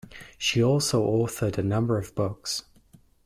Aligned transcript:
She 0.35 0.63
also 0.63 1.05
authored 1.05 1.59
a 1.59 1.63
number 1.63 1.99
of 1.99 2.15
books. 2.15 2.63